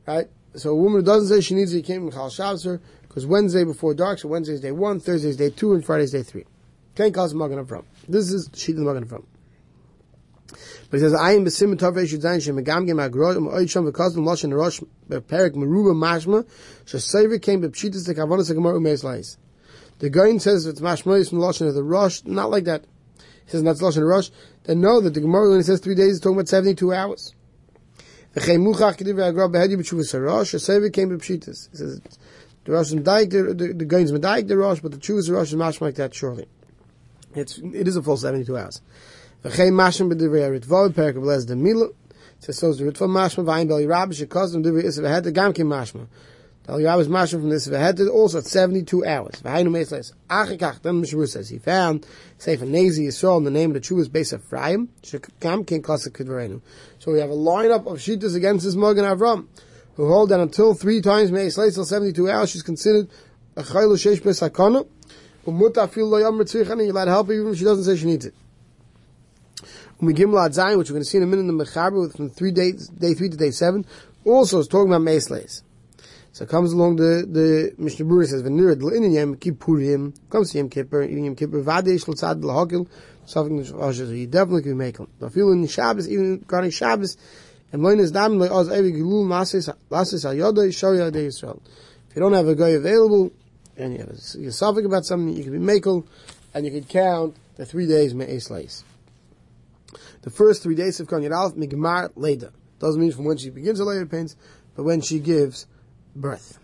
right? 0.07 0.27
So 0.55 0.71
a 0.71 0.75
woman 0.75 1.01
who 1.01 1.05
doesn't 1.05 1.27
say 1.27 1.41
she 1.41 1.55
needs 1.55 1.73
it, 1.73 1.83
came 1.83 2.09
chal 2.11 2.29
Shabbos 2.29 2.63
her, 2.63 2.81
because 3.01 3.25
Wednesday 3.25 3.63
before 3.63 3.93
dark, 3.93 4.19
so 4.19 4.29
Wednesday 4.29 4.53
is 4.53 4.61
day 4.61 4.71
one, 4.71 4.99
Thursday 4.99 5.29
is 5.29 5.37
day 5.37 5.49
two, 5.49 5.73
and 5.73 5.85
Friday 5.85 6.05
is 6.05 6.11
day 6.11 6.23
three. 6.23 6.45
Can't 6.95 7.13
cause 7.13 7.33
Magan 7.33 7.65
from. 7.65 7.85
This 8.07 8.31
is 8.31 8.49
she 8.55 8.71
the 8.71 8.81
Magan 8.81 9.05
from. 9.05 9.27
But 10.89 10.97
he 10.97 10.99
says, 10.99 11.13
I 11.13 11.33
am 11.33 11.43
the 11.43 11.49
besim 11.49 11.75
tov 11.75 11.95
reish 11.95 12.17
zayin 12.17 12.41
she 12.41 12.51
megam 12.51 12.87
gem 12.87 12.97
agrod 12.97 13.35
um 13.35 13.67
sham 13.67 13.85
v'kazim 13.85 14.23
loshen 14.25 14.55
rosh 14.55 14.81
beperik 15.09 15.53
meruba 15.53 15.93
mashma 15.93 16.47
she 16.85 17.39
came 17.39 17.61
bepshitas 17.61 18.05
the 18.05 18.15
kavanas 18.15 18.51
gemar 18.55 18.73
umeis 18.73 19.03
lais. 19.03 19.37
The 19.99 20.09
Gain 20.09 20.39
says 20.39 20.65
it's 20.67 20.79
mashmois 20.79 21.29
from 21.29 21.39
lashon 21.39 21.67
of 21.67 21.73
the 21.73 21.83
rush, 21.83 22.23
not 22.23 22.51
like 22.51 22.65
that. 22.65 22.85
He 23.45 23.51
says 23.51 23.63
that's 23.63 23.81
lashon 23.81 24.07
rush. 24.07 24.29
Then 24.63 24.81
know 24.81 25.01
that 25.01 25.13
the 25.13 25.21
Gemara 25.21 25.49
when 25.49 25.59
he 25.59 25.63
says 25.63 25.79
three 25.79 25.95
days 25.95 26.13
is 26.13 26.19
talking 26.19 26.35
about 26.35 26.47
seventy-two 26.49 26.93
hours. 26.93 27.33
The 28.33 28.41
muchach 28.41 28.97
kediv 28.97 29.15
agrav 29.15 29.51
behedi 29.51 29.75
b'tshuvas 29.75 30.13
harosh. 30.13 30.53
A 30.53 30.57
sevi 30.57 30.93
came 30.93 31.09
b'pshitas. 31.09 31.71
He 31.71 31.77
says 31.77 32.01
the 32.65 32.71
rush 32.71 32.87
is 32.87 32.95
medayik, 32.95 33.31
the, 33.31 33.53
the, 33.53 33.73
the 33.73 33.85
Gain's 33.85 34.11
medayik 34.11 34.47
the 34.47 34.57
rush, 34.57 34.81
but 34.81 34.91
the 34.91 34.97
chuvas 34.97 35.31
rush 35.33 35.47
is 35.47 35.55
mashma 35.55 35.81
like 35.81 35.95
that 35.95 36.13
surely. 36.13 36.47
It's 37.33 37.57
it 37.57 37.87
is 37.87 37.95
a 37.95 38.03
full 38.03 38.17
seventy-two 38.17 38.55
hours. 38.55 38.81
V'chein 39.43 39.71
mashim 39.71 40.13
b'divrei 40.13 40.59
ritvav 40.59 40.91
perik 40.91 41.17
of 41.17 41.47
the 41.47 41.55
mila. 41.55 41.89
Says 42.39 42.59
so 42.59 42.71
the 42.73 42.83
ritvav 42.83 43.09
mashma 43.09 43.45
v'ayin 43.45 43.67
beli 43.67 43.87
rabbi 43.87 44.13
shekaz 44.13 44.51
them 44.51 44.61
divrei 44.61 44.83
isav 44.83 45.05
ahead 45.05 45.23
the 45.23 45.31
gamkim 45.31 45.65
mashma. 45.65 46.05
I 46.69 46.95
was 46.97 47.07
mashing 47.07 47.39
from 47.39 47.49
this 47.49 47.65
Veheted 47.65 48.09
also 48.09 48.39
at 48.39 48.45
72 48.45 49.05
hours. 49.05 49.41
V'hainu 49.41 49.69
meisles. 49.69 50.11
Achikach, 50.29 50.81
then 50.81 51.01
Mishmur 51.01 51.27
says, 51.27 51.47
he 51.47 51.59
found 51.59 52.05
Sefer 52.37 52.65
Nezi 52.65 53.07
Yisrael 53.07 53.37
in 53.37 53.45
the 53.45 53.51
name 53.51 53.69
of 53.69 53.75
the 53.75 53.79
true 53.79 53.99
is 54.01 54.09
base 54.09 54.33
of 54.33 54.41
Ephraim, 54.41 54.89
Shekam 55.01 55.65
King 55.65 55.81
Klasik 55.81 56.09
Kidvarenu. 56.09 56.61
So 56.99 57.13
we 57.13 57.19
have 57.19 57.29
a 57.29 57.35
lineup 57.35 57.87
of 57.87 57.99
Shittas 57.99 58.35
against 58.35 58.65
this 58.65 58.75
Mogan 58.75 59.05
Avram, 59.05 59.47
who 59.95 60.09
hold 60.09 60.29
that 60.29 60.41
until 60.41 60.73
three 60.73 60.99
times 60.99 61.31
meisles 61.31 61.73
till 61.73 61.85
72 61.85 62.29
hours, 62.29 62.49
she's 62.49 62.63
considered 62.63 63.07
a 63.55 63.63
Chaylu 63.63 63.95
Sheish 63.95 64.21
Besakana, 64.21 64.85
Umuta 65.45 65.89
Fil 65.89 66.07
Lo 66.07 66.17
Yom 66.17 66.37
Ritzichani, 66.37 66.83
you're 66.83 67.05
to 67.05 67.09
help 67.09 67.27
her 67.27 67.33
even 67.33 67.53
if 67.53 67.57
she 67.57 67.63
doesn't 67.63 67.85
say 67.85 67.95
she 67.95 68.07
needs 68.07 68.25
it. 68.25 68.33
We 70.01 70.13
Zayin, 70.13 70.77
which 70.77 70.89
we're 70.89 70.95
going 70.95 71.03
to 71.03 71.09
see 71.09 71.17
in 71.17 71.23
a 71.23 71.27
minute 71.27 71.43
in 71.43 71.57
the 71.57 71.63
Mechaber, 71.65 72.13
from 72.15 72.29
three 72.29 72.51
days, 72.51 72.89
day 72.89 73.13
three 73.13 73.29
to 73.29 73.37
day 73.37 73.51
seven, 73.51 73.85
also 74.25 74.59
is 74.59 74.67
talking 74.67 74.93
about 74.93 75.01
meisles. 75.01 75.63
So 76.37 76.45
comes 76.45 76.71
along 76.71 76.97
the 76.97 77.25
the 77.27 77.73
Mishnah 77.79 78.05
Berurah 78.05 78.27
says 78.27 78.43
v'nirad 78.43 78.79
l'inin 78.79 79.11
yem 79.11 79.37
kippurim 79.37 80.15
comes 80.29 80.51
to 80.51 80.59
Yom 80.59 80.69
Kippur 80.69 81.01
even 81.01 81.25
Yom 81.25 81.35
Kippur 81.35 81.63
vadei 81.63 81.97
shel 81.97 82.13
tzad 82.13 82.43
l'hakil 82.43 82.87
something 83.25 83.57
that 83.57 84.15
you 84.15 84.27
definitely 84.27 84.61
can 84.61 84.77
make 84.77 84.97
them. 84.97 85.07
But 85.19 85.33
feel 85.33 85.51
in 85.51 85.65
Shabbos 85.65 86.07
even 86.07 86.37
regarding 86.41 86.69
Shabbos 86.69 87.17
and 87.71 87.81
loin 87.81 87.99
is 87.99 88.11
dam 88.11 88.37
like 88.37 88.51
oz 88.51 88.69
every 88.69 88.91
gilul 88.91 89.25
masis 89.25 89.75
lasis 89.89 90.25
ayoda 90.25 90.71
show 90.71 90.93
yadei 90.93 91.25
Yisrael. 91.25 91.59
If 92.07 92.15
you 92.15 92.21
don't 92.21 92.33
have 92.33 92.47
a 92.47 92.53
guy 92.53 92.69
available 92.69 93.31
and 93.75 93.93
you 93.93 93.99
have 94.01 94.09
a, 94.09 94.37
you're 94.37 94.51
suffering 94.51 94.85
about 94.85 95.05
something, 95.05 95.35
you 95.35 95.43
can 95.43 95.53
be 95.53 95.57
makel 95.57 96.05
and 96.53 96.67
you 96.67 96.71
can 96.71 96.83
count 96.83 97.35
the 97.55 97.65
three 97.65 97.87
days 97.87 98.13
me'es 98.13 98.51
leis. 98.51 98.83
The 100.21 100.29
first 100.29 100.61
three 100.61 100.75
days 100.75 100.99
of 100.99 101.07
Kon 101.07 101.23
Yadalf 101.23 101.57
Migmar 101.57 102.11
Leda. 102.15 102.53
Doesn't 102.77 103.01
mean 103.01 103.11
from 103.11 103.25
when 103.25 103.37
she 103.37 103.49
begins 103.49 103.79
her 103.79 103.85
labor 103.85 104.05
pains, 104.05 104.35
but 104.75 104.83
when 104.83 105.01
she 105.01 105.17
gives 105.17 105.65
birth. 106.21 106.59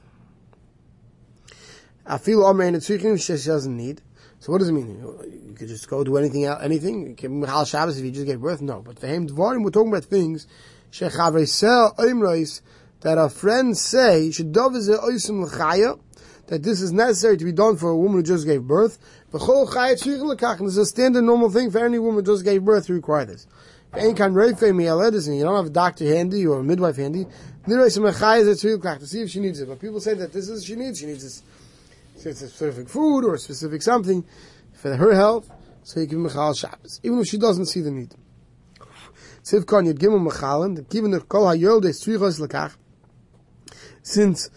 I 2.05 2.17
feel 2.17 2.43
Omer 2.43 2.81
she 2.81 2.97
doesn't 2.97 3.77
need. 3.77 4.01
So 4.39 4.51
what 4.51 4.57
does 4.57 4.67
it 4.67 4.73
mean? 4.73 4.89
You 4.89 5.53
could 5.55 5.69
just 5.69 5.87
go 5.87 6.03
do 6.03 6.17
anything 6.17 6.43
else, 6.43 6.61
anything. 6.61 7.07
You 7.07 7.15
can 7.15 7.41
Hal 7.43 7.63
Shabbos 7.63 7.97
if 7.97 8.03
you 8.03 8.11
just 8.11 8.25
gave 8.25 8.41
birth. 8.41 8.61
No, 8.61 8.81
but 8.81 8.99
for 8.99 9.07
him, 9.07 9.27
Dvarim, 9.27 9.63
we're 9.63 9.69
talking 9.69 9.87
about 9.87 10.03
things 10.03 10.47
that 10.99 13.17
our 13.17 13.29
friends 13.29 13.81
say 13.81 14.31
should 14.31 14.51
dove 14.51 14.73
that 14.73 16.59
this 16.61 16.81
is 16.81 16.91
necessary 16.91 17.37
to 17.37 17.45
be 17.45 17.53
done 17.53 17.77
for 17.77 17.89
a 17.89 17.97
woman 17.97 18.17
who 18.17 18.23
just 18.23 18.45
gave 18.45 18.63
birth. 18.63 18.99
And 19.31 19.41
this 19.41 20.73
is 20.73 20.77
a 20.77 20.85
standard 20.85 21.23
normal 21.23 21.49
thing 21.49 21.71
for 21.71 21.83
any 21.83 21.99
woman 21.99 22.25
who 22.25 22.33
just 22.33 22.43
gave 22.43 22.65
birth 22.65 22.87
to 22.87 22.93
require 22.93 23.25
this. 23.25 23.47
You 23.95 24.13
don't 24.13 25.55
have 25.55 25.65
a 25.65 25.69
doctor 25.69 26.05
handy 26.05 26.47
or 26.47 26.59
a 26.59 26.63
midwife 26.63 26.95
handy. 26.97 27.25
To 27.67 27.89
see 27.89 29.21
if 29.21 29.29
she 29.29 29.39
needs 29.39 29.59
it. 29.61 29.67
But 29.67 29.79
people 29.79 29.99
say 29.99 30.15
that 30.15 30.33
this 30.33 30.49
is 30.49 30.61
what 30.61 30.67
she 30.67 30.75
needs. 30.75 30.99
She 30.99 31.05
needs 31.05 31.23
this 31.23 31.43
specific 32.17 32.89
food 32.89 33.25
or 33.25 33.37
specific 33.37 33.81
something 33.81 34.25
for 34.73 34.95
her 34.95 35.13
health, 35.13 35.49
so 35.83 35.99
you 35.99 36.05
give 36.07 36.19
Mechal 36.19 36.57
Shabbos, 36.57 36.99
even 37.03 37.19
if 37.19 37.27
she 37.27 37.37
doesn't 37.37 37.67
see 37.67 37.81
the 37.81 37.91
need. 37.91 38.13
Sivkon 39.43 39.91
Yud 39.91 39.99
Gimel 39.99 40.25
Mechalin, 40.29 40.89
given 40.89 41.11
the 41.11 41.19
Kol 41.21 41.45
HaYol 41.45 41.81
Des 41.81 41.89
Tzvichos 41.89 42.39
Lekach, 42.39 42.75
since 44.01 44.49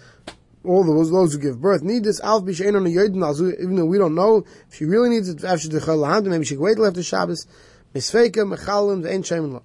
all 0.64 0.84
those 0.84 1.10
those 1.10 1.32
who 1.32 1.38
give 1.38 1.60
birth 1.60 1.82
need 1.82 2.02
this 2.02 2.20
alf 2.20 2.40
on 2.40 2.46
the 2.46 2.52
yodin 2.52 3.60
even 3.60 3.76
though 3.76 3.84
we 3.84 3.98
don't 3.98 4.16
know 4.16 4.44
if 4.68 4.74
she 4.74 4.84
really 4.84 5.08
needs 5.08 5.28
it 5.28 5.44
after 5.44 5.68
the 5.68 5.78
chol 5.78 6.26
maybe 6.26 6.44
she 6.44 6.54
can 6.54 6.64
wait 6.64 6.74
till 6.74 6.84
after 6.84 7.04
Shabbos 7.04 7.46
misfeika 7.95 8.45
mechalim 8.45 9.03
ve'en 9.03 9.23
shemin 9.23 9.61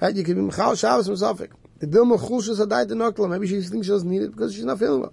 right 0.00 0.16
you 0.16 0.24
can 0.24 0.34
be 0.34 0.52
mechal 0.52 0.78
Shabbos 0.78 1.08
misafik 1.08 1.50
the 1.78 1.86
dilma 1.86 2.18
chulshus 2.18 2.58
hadayt 2.60 2.88
the 2.88 2.94
nokla 2.94 3.28
maybe 3.28 3.46
she 3.46 3.60
thinks 3.60 3.86
she 3.86 3.92
doesn't 3.92 4.08
need 4.08 4.22
it 4.22 4.32
because 4.32 4.54
she's 4.54 4.64
not 4.64 4.78
feeling 4.78 5.02
well 5.02 5.12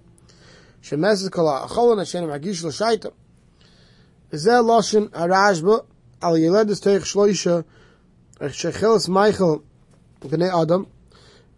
שמסס 0.86 1.28
כל 1.28 1.42
החולן 1.48 1.98
השם 1.98 2.24
מרגיש 2.24 2.64
לו 2.64 2.72
שייטה. 2.72 3.08
וזה 4.32 4.52
לושן 4.66 5.04
הרשב"א 5.12 5.76
על 6.20 6.36
ילדס 6.36 6.80
תוך 6.80 7.06
שלושה 7.06 7.60
שחילס 8.48 9.08
מייכל 9.08 9.56
בני 10.30 10.62
אדם 10.62 10.84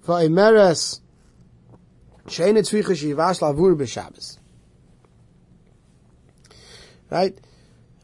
ואימרס 0.09 1.01
שאין 2.29 2.63
צפיחה 2.63 2.95
שיבש 2.95 3.43
לעבור 3.43 3.75
בשבס. 3.75 4.39
right? 7.11 7.41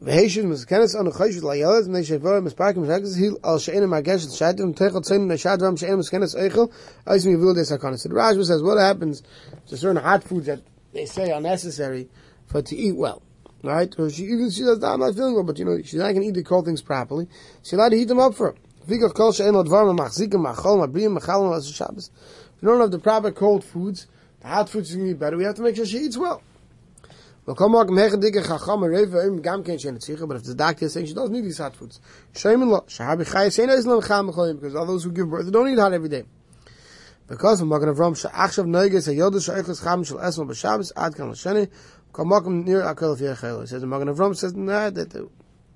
Veheshes 0.02 0.46
Mizkenes 0.46 0.98
on 0.98 1.06
a 1.08 1.10
Chayshet 1.10 1.42
Layelet, 1.42 1.86
Mnei 1.86 2.00
Shevorim 2.00 2.48
Mizparkim 2.48 2.86
Shagaz 2.86 3.18
Hil 3.18 3.38
Al 3.44 3.58
She'ena 3.58 3.86
Margesh 3.86 4.24
Shadim 4.28 4.74
Techel 4.74 5.02
Tzein 5.02 5.26
Neshadvam 5.26 5.78
She'ena 5.78 5.98
Mizkenes 5.98 6.34
Eichel 6.34 6.72
Ois 7.06 7.26
Mivul 7.26 7.54
Des 7.54 7.76
HaKonis. 7.76 8.06
And 8.06 8.14
Rashba 8.14 8.46
says, 8.46 8.62
what 8.62 8.78
happens 8.78 9.22
to 9.66 9.76
certain 9.76 10.02
hot 10.02 10.24
foods 10.24 10.46
that 10.46 10.62
they 10.94 11.04
say 11.04 11.30
are 11.30 11.40
necessary 11.42 12.08
for 12.46 12.62
to 12.62 12.74
eat 12.74 12.96
well? 12.96 13.20
Right? 13.62 13.92
So 13.94 14.08
she 14.08 14.22
even 14.22 14.50
she 14.50 14.62
says, 14.62 14.82
I'm 14.82 15.00
not 15.00 15.14
feeling 15.16 15.34
well, 15.34 15.44
but 15.44 15.58
you 15.58 15.66
know, 15.66 15.76
she's 15.82 15.96
not 15.96 16.12
going 16.12 16.22
to 16.22 16.28
eat 16.28 16.34
the 16.34 16.44
cold 16.44 16.64
things 16.64 16.80
properly. 16.80 17.28
She's 17.62 17.74
allowed 17.74 17.90
to 17.90 17.98
heat 17.98 18.08
them 18.08 18.20
up 18.20 18.34
for 18.34 18.52
her. 18.52 18.56
Vigach 18.88 19.12
Kol 19.12 19.32
She'en 19.32 19.52
Lo 19.52 19.64
Dvarim 19.64 19.98
Machzikim 19.98 20.42
Machol 20.42 20.88
Mabriyim 20.88 21.18
Machalim 21.18 21.54
As 21.54 21.70
Shabbos. 21.70 22.10
If 22.56 22.62
you 22.62 22.68
don't 22.68 22.80
have 22.80 22.90
the 22.90 22.98
proper 22.98 23.32
cold 23.32 23.64
foods, 23.64 24.06
the 24.40 24.48
hot 24.48 24.70
foods 24.70 24.94
are 24.94 24.96
going 24.96 25.08
to 25.08 25.14
be 25.14 25.18
better. 25.18 25.36
We 25.36 25.44
have 25.44 25.56
to 25.56 25.62
make 25.62 25.76
sure 25.76 25.84
she 25.84 25.98
eats 25.98 26.16
well. 26.16 26.42
But 27.56 27.64
if 30.36 30.44
the 30.44 30.54
doctor 30.56 30.84
is 30.84 30.92
saying 30.92 31.06
she 31.06 31.14
doesn't 31.14 31.32
need 31.32 31.44
these 31.44 31.58
hot 31.58 31.74
foods, 31.74 32.00
because 32.32 32.76
all 34.76 34.86
those 34.86 35.04
who 35.04 35.10
give 35.10 35.28
birth, 35.28 35.46
they 35.46 35.50
don't 35.50 35.68
eat 35.68 35.78
hot 35.78 35.92
every 35.92 36.08
day. 36.08 36.24
Because 37.26 37.60
of 37.60 37.66
Magen 37.68 37.88
Avram 37.88 38.16
she'achshav 38.16 38.66
noiges 38.66 39.08
hayodu 39.08 39.44
she'echus 39.44 39.82
cham 39.82 40.04
shel 40.04 40.18
esmol 40.18 40.48
b'Shabbos 40.48 40.92
ad 40.96 41.14
kan 41.14 41.30
l'sheni 41.30 41.68
kol 42.12 42.26
makom 42.26 42.64
near 42.64 42.82
akel 42.82 43.16
v'yechel. 43.16 43.60
He 43.60 43.66
says 43.68 43.84
Magen 43.84 44.08
Avram 44.08 44.36
says 44.36 44.54
nah, 44.54 44.90
that 44.90 45.28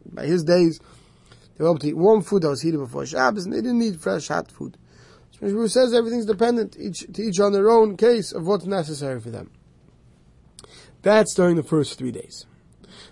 by 0.05 0.27
his 0.27 0.43
days 0.43 0.81
they 1.57 1.63
were 1.63 1.71
able 1.71 1.79
to 1.79 1.87
eat 1.87 1.97
warm 1.97 2.23
food 2.23 2.43
that 2.43 2.49
was 2.49 2.63
heated 2.63 2.81
before 2.81 3.07
Shabbos 3.07 3.45
and 3.45 3.55
they 3.55 3.61
didn't 3.61 3.79
need 3.79 4.01
fresh 4.01 4.27
hot 4.27 4.51
food. 4.51 4.77
So 5.31 5.67
says 5.69 5.95
everything's 5.95 6.27
dependent 6.27 6.77
each, 6.77 7.07
to 7.13 7.23
each 7.23 7.39
on 7.39 7.53
their 7.53 7.71
own 7.71 7.97
case 7.97 8.33
of 8.33 8.45
what's 8.47 8.67
necessary 8.67 9.21
for 9.21 9.31
them. 9.31 9.53
That's 11.05 11.35
during 11.35 11.55
the 11.55 11.63
first 11.63 11.99
three 11.99 12.11
days. 12.11 12.47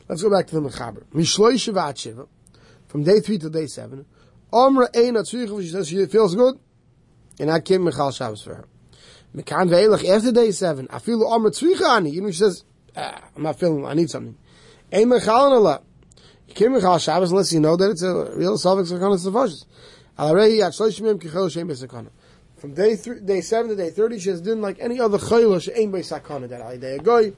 Let's 0.09 0.23
go 0.23 0.31
back 0.31 0.49
to 0.49 0.55
the 0.59 0.69
Mechaber. 0.69 1.05
Mishloi 1.15 1.55
Shivat 1.55 1.97
Shiva, 1.99 2.27
from 2.89 3.05
day 3.05 3.21
three 3.21 3.39
to 3.39 3.49
day 3.49 3.67
seven. 3.67 4.07
Omra 4.53 4.89
Ein 4.97 5.15
Atzricha, 5.15 5.63
she 5.63 5.69
says 5.69 5.89
she 5.89 6.05
feels 6.07 6.35
good 6.35 6.59
and 7.39 7.51
I 7.51 7.61
came 7.61 7.85
Michal 7.85 8.11
Shabbos 8.11 8.43
for 8.43 8.55
her. 8.55 8.69
Mekan 9.35 9.69
ve'elach 9.69 10.09
after 10.09 10.33
day 10.33 10.51
seven, 10.51 10.87
I 10.91 10.99
feel 10.99 11.19
the 11.19 11.27
Omer 11.27 11.51
Tzricha 11.51 11.97
ani. 11.97 12.11
You 12.11 12.23
know, 12.23 12.31
she 12.31 12.39
says, 12.39 12.65
ah, 12.97 13.21
I'm 13.37 13.43
not 13.43 13.59
feeling, 13.59 13.85
I 13.87 13.95
need 13.95 14.11
something. 14.11 14.37
Ein 14.93 15.09
Michal 15.09 15.47
and 15.47 15.55
Allah. 15.55 15.83
You 16.49 16.55
came 16.55 16.73
Michal 16.73 16.99
Shabbos 16.99 17.31
unless 17.31 17.53
you 17.53 17.61
know 17.61 17.77
that 17.77 17.91
it's 17.91 18.03
a 18.03 18.33
real 18.37 18.57
Salvik 18.57 18.91
Sakana 18.91 19.19
Savashis. 19.19 19.65
Alarei 20.19 20.59
yat 20.59 20.73
shloshim 20.73 21.07
yom 21.07 21.19
kichel 21.19 21.51
shem 21.51 21.69
besakana. 21.69 22.11
From 22.57 22.75
day 22.75 22.95
three, 22.95 23.21
day 23.21 23.41
seven 23.41 23.71
to 23.71 23.77
day 23.77 23.91
thirty, 23.91 24.19
she 24.21 24.29
has 24.29 24.41
done 24.41 24.61
like 24.61 24.79
any 24.79 25.01
other 25.01 25.19
chayla 25.19 25.61
she'ain 25.61 25.91
sakana 25.91 26.49
that 26.49 26.61
I 26.63 26.77
day 26.77 26.99
goy, 26.99 27.33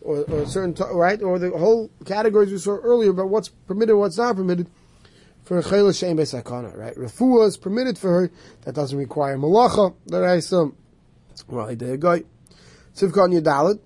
or 0.00 0.24
or 0.24 0.46
certain 0.46 0.74
right, 0.96 1.22
or 1.22 1.38
the 1.38 1.50
whole 1.50 1.90
categories 2.04 2.50
we 2.50 2.58
saw 2.58 2.76
earlier 2.76 3.10
about 3.10 3.28
what's 3.28 3.48
permitted, 3.48 3.96
what's 3.96 4.18
not 4.18 4.36
permitted 4.36 4.68
for 5.42 5.58
a 5.58 5.62
chayla 5.62 5.90
shein 5.90 6.16
sakana, 6.16 6.76
right? 6.76 6.94
Refuah 6.96 7.46
is 7.46 7.56
permitted 7.56 7.98
for 7.98 8.10
her. 8.10 8.30
That 8.62 8.74
doesn't 8.74 8.98
require 8.98 9.36
malacha. 9.36 9.94
I 10.12 10.34
assume. 10.34 10.76
Well, 11.48 11.68
I 11.68 11.74
did 11.74 11.90
a 11.90 11.96
guy. 11.96 12.24
Sivkon 12.94 13.40
Yadalit. 13.40 13.80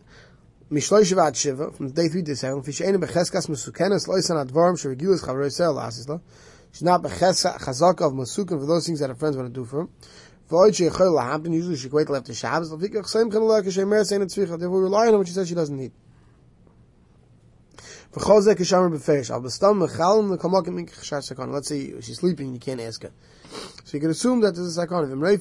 Mishloy 0.71 1.03
Shivat 1.03 1.35
Shiva, 1.35 1.73
from 1.73 1.91
day 1.91 2.07
3 2.07 2.23
to 2.23 2.37
7, 2.37 2.63
Fish 2.63 2.81
Becheskas 2.81 3.49
Mesukenes 3.49 4.07
Loisan 4.07 4.47
Advarim 4.47 4.79
Sherigilis 4.79 5.21
Chavroi 5.25 5.51
Sel 5.51 5.75
Asisla. 5.75 6.21
She's 6.71 6.85
not 6.85 7.03
Beches 7.03 7.45
Chazaka 7.45 8.07
of 8.07 8.13
Masukin 8.13 8.61
for 8.61 8.67
those 8.67 8.87
things 8.87 9.01
that 9.01 9.09
her 9.09 9.17
friends 9.17 9.37
want 9.37 9.53
to 9.53 9.53
do 9.53 9.65
for 9.65 9.81
him. 9.81 9.89
Usually 10.51 11.77
she 11.77 11.89
wait 11.89 12.07
till 12.09 12.35
Shabbos. 12.35 12.71
Therefore 12.71 13.21
we 14.71 14.81
rely 14.81 15.07
on 15.07 15.13
her 15.13 15.19
when 15.19 15.27
she 15.27 15.33
says 15.33 15.49
she 15.49 15.55
doesn't 15.55 15.77
need. 15.77 15.93
Let's 18.13 18.49
say 21.69 22.01
she's 22.01 22.19
sleeping, 22.19 22.53
you 22.53 22.59
can't 22.59 22.81
ask 22.81 23.03
her. 23.05 23.13
So 23.85 23.97
you 23.97 24.01
can 24.01 24.11
assume 24.11 24.41
that 24.41 24.57
this 24.57 24.65
is 24.65 24.75
sakon. 24.75 25.33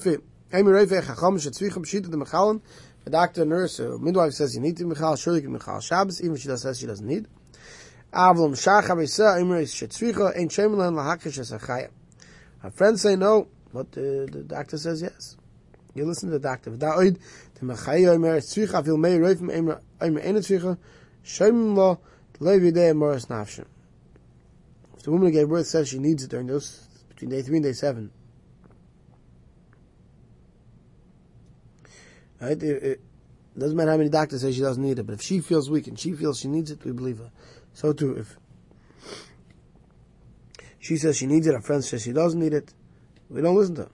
Doctor, 3.10 3.46
nurse, 3.46 3.80
midwife 3.80 4.34
says 4.34 4.54
you 4.54 4.62
need 4.62 4.78
to 4.78 4.86
Michal, 4.86 5.16
surely 5.16 5.42
you 5.42 5.50
can 5.50 5.82
Shabbos, 5.82 6.22
even 6.22 6.36
if 6.36 6.42
she 6.42 6.56
says 6.56 6.80
she 6.80 6.86
doesn't 6.86 7.08
need. 7.08 7.25
Our 8.12 8.36
friends 12.72 13.01
say 13.01 13.16
no, 13.16 13.48
but 13.74 13.92
the, 13.92 14.28
the 14.32 14.44
doctor 14.44 14.78
says 14.78 15.02
yes. 15.02 15.38
You 15.96 16.06
listen 16.06 16.30
to 16.30 16.38
the 16.38 16.48
doctor. 16.48 16.70
The 16.70 16.86
Tzvicha, 18.40 18.84
Vil 18.84 18.98
Mei 18.98 19.10
Tzvicha, 19.20 20.76
Lo, 21.76 22.00
Morris 22.94 23.26
Nafshin. 23.26 23.66
If 24.98 25.04
the 25.04 25.12
woman 25.12 25.28
who 25.28 25.34
gave 25.34 25.50
birth 25.50 25.68
says 25.68 25.90
she 25.90 26.00
needs 26.00 26.24
it 26.24 26.30
during 26.30 26.48
those 26.48 26.88
between 27.10 27.30
day 27.32 27.42
three 27.42 27.58
and 27.58 27.64
day 27.64 27.74
seven, 27.74 28.12
right? 32.42 32.62
It, 32.62 32.84
it 32.84 33.02
doesn't 33.58 33.76
matter 33.76 33.92
how 33.92 33.98
many 33.98 34.10
doctors 34.10 34.42
say 34.42 34.52
she 34.52 34.62
doesn't 34.62 34.84
need 34.84 35.00
it, 35.00 35.04
but 35.04 35.14
if 35.14 35.22
she 35.22 35.40
feels 35.40 35.70
weak 35.70 35.88
and 35.88 35.98
she 36.00 36.14
feels 36.14 36.40
she 36.40 36.48
needs 36.48 36.72
it, 36.72 36.84
we 36.86 36.92
believe 36.92 37.20
her. 37.20 37.32
So 37.74 37.94
too, 37.94 38.14
if 38.14 38.38
she 40.80 40.98
says 40.98 41.18
she 41.18 41.28
needs 41.28 41.48
it, 41.48 41.54
her 41.54 41.62
friend 41.62 41.84
says 41.84 42.04
she 42.04 42.14
doesn't 42.14 42.40
need 42.40 42.54
it, 42.54 42.74
we 43.29 43.41
don't 43.41 43.55
listen 43.55 43.75
to 43.75 43.81
her. 43.83 43.91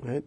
Right? 0.00 0.24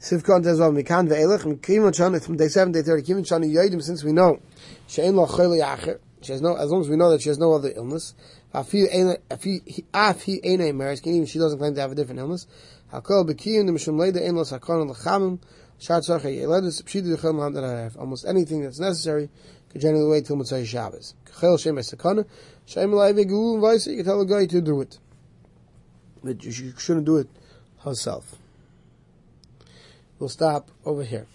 Sivkon 0.00 0.42
says, 0.44 0.58
well, 0.58 0.72
Mikan 0.72 1.08
ve'elech, 1.08 1.42
Mikivan 1.42 1.92
Shana, 1.92 2.24
from 2.24 2.36
day 2.36 2.48
7, 2.48 2.72
day 2.72 2.82
30, 2.82 3.02
Kivan 3.02 3.20
Shana 3.20 3.44
Yodim, 3.44 3.82
since 3.82 4.02
we 4.02 4.12
know, 4.12 4.40
She'en 4.86 5.14
lo 5.14 5.26
chayli 5.26 5.62
acher, 5.62 5.98
she 6.22 6.32
has 6.32 6.40
no, 6.40 6.56
as 6.56 6.70
long 6.70 6.80
as 6.80 6.88
we 6.88 6.96
know 6.96 7.10
that 7.10 7.20
she 7.20 7.28
has 7.28 7.38
no 7.38 7.52
other 7.52 7.70
illness, 7.76 8.14
af 8.54 8.70
he 8.70 8.86
ain't 8.90 9.18
marriage, 10.76 11.00
even 11.04 11.26
she 11.26 11.38
doesn't 11.38 11.58
claim 11.58 11.74
to 11.74 11.80
have 11.82 11.92
a 11.92 11.94
different 11.94 12.18
illness, 12.18 12.46
hakol 12.92 13.28
bekiyim, 13.28 13.66
the 13.66 13.72
mishum 13.72 13.96
leida, 13.96 14.26
ein 14.26 14.34
lo 14.36 14.44
sakon 14.44 14.88
l'chamim, 14.88 15.38
yeledis, 15.80 16.82
pshidi 16.82 17.14
d'chel 17.14 17.34
maham 17.34 17.52
that 17.54 17.64
I 17.64 17.80
have. 17.80 17.96
Almost 17.96 18.26
anything 18.26 18.62
that's 18.62 18.80
necessary, 18.80 19.28
could 19.70 19.80
generally 19.80 20.10
wait 20.10 20.26
till 20.26 20.36
Motzai 20.36 20.66
Shabbos. 20.66 21.14
Kachel 21.24 21.58
shem 21.60 21.76
esakana, 21.76 22.26
shem 22.70 22.92
and 22.92 23.60
vice, 23.60 23.86
you 23.88 23.96
can 23.96 24.04
tell 24.04 24.20
a 24.20 24.26
guy 24.26 24.46
to 24.46 24.60
do 24.60 24.80
it. 24.80 24.98
But 26.22 26.44
you 26.44 26.72
shouldn't 26.78 27.06
do 27.06 27.16
it 27.16 27.28
herself. 27.80 28.36
We'll 30.18 30.28
stop 30.28 30.70
over 30.84 31.02
here. 31.02 31.26